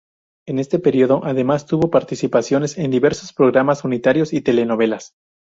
En 0.47 0.57
este 0.57 0.79
periodo 0.79 1.21
además 1.25 1.67
tuvo 1.67 1.91
participaciones 1.91 2.75
en 2.79 2.89
diversos 2.89 3.33
programas 3.33 3.83
unitarios 3.83 4.33
y 4.33 4.41
telenovelas. 4.41 5.13